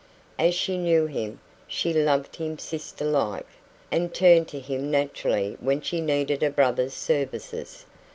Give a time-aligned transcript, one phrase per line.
[0.39, 3.45] As she knew him, she loved him sister like,
[3.91, 7.85] and turned to him naturally when she needed a brother's services.